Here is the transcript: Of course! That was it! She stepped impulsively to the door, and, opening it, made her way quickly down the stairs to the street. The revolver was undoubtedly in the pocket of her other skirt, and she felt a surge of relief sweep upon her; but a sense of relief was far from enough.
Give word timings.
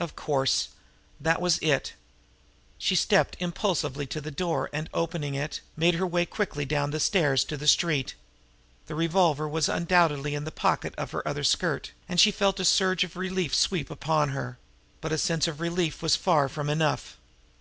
Of 0.00 0.16
course! 0.16 0.70
That 1.20 1.40
was 1.40 1.58
it! 1.60 1.92
She 2.78 2.96
stepped 2.96 3.36
impulsively 3.38 4.08
to 4.08 4.20
the 4.20 4.32
door, 4.32 4.68
and, 4.72 4.90
opening 4.92 5.36
it, 5.36 5.60
made 5.76 5.94
her 5.94 6.04
way 6.04 6.26
quickly 6.26 6.64
down 6.64 6.90
the 6.90 6.98
stairs 6.98 7.44
to 7.44 7.56
the 7.56 7.68
street. 7.68 8.16
The 8.88 8.96
revolver 8.96 9.48
was 9.48 9.68
undoubtedly 9.68 10.34
in 10.34 10.42
the 10.42 10.50
pocket 10.50 10.94
of 10.98 11.12
her 11.12 11.22
other 11.28 11.44
skirt, 11.44 11.92
and 12.08 12.18
she 12.18 12.32
felt 12.32 12.58
a 12.58 12.64
surge 12.64 13.04
of 13.04 13.14
relief 13.16 13.54
sweep 13.54 13.88
upon 13.88 14.30
her; 14.30 14.58
but 15.00 15.12
a 15.12 15.16
sense 15.18 15.46
of 15.46 15.60
relief 15.60 16.02
was 16.02 16.16
far 16.16 16.48
from 16.48 16.68
enough. 16.68 17.16